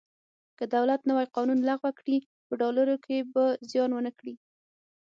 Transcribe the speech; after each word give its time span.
که 0.57 0.65
دولت 0.75 1.01
نوی 1.09 1.25
قانون 1.35 1.59
لغوه 1.69 1.91
کړي 1.99 2.17
په 2.47 2.53
ډالرو 2.61 2.95
کې 3.05 3.17
به 3.33 3.43
زیان 3.69 3.91
ونه 3.93 4.11
کړي. 4.19 4.35